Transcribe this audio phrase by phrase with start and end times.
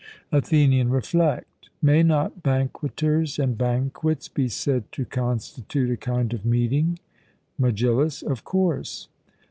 [0.31, 6.97] ATHENIAN: Reflect; may not banqueters and banquets be said to constitute a kind of meeting?
[7.59, 9.09] MEGILLUS: Of course.